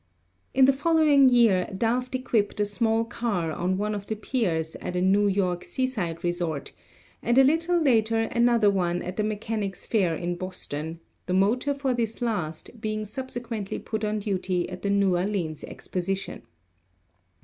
In 0.55 0.65
the 0.65 0.73
following 0.73 1.29
year 1.29 1.71
Daft 1.77 2.15
equipped 2.15 2.59
a 2.59 2.65
small 2.65 3.05
car 3.05 3.51
on 3.51 3.77
one 3.77 3.93
of 3.93 4.07
the 4.07 4.15
piers 4.15 4.75
at 4.77 4.95
a 4.95 5.01
New 5.03 5.27
York 5.27 5.63
seaside 5.63 6.23
resort, 6.23 6.71
and 7.21 7.37
a 7.37 7.43
little 7.43 7.75
286 7.77 7.85
ELECTRICITY 7.85 8.19
later 8.19 8.31
another 8.39 8.71
one 8.71 9.03
at 9.03 9.17
the 9.17 9.23
Mechanics' 9.23 9.85
Fair 9.85 10.15
in 10.15 10.37
Boston, 10.37 10.99
the 11.27 11.35
motor 11.35 11.75
for 11.75 11.93
this 11.93 12.19
last 12.19 12.81
being 12.81 13.05
subsequently 13.05 13.77
put 13.77 14.03
on 14.03 14.17
duty 14.17 14.67
at 14.71 14.81
the 14.81 14.89
New 14.89 15.15
Orleans 15.15 15.63
Exposition. 15.63 16.41